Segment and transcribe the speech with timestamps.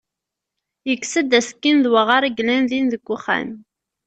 [0.89, 3.49] Yekkes-d asekkin d waɣer i yellan din deg uxxam.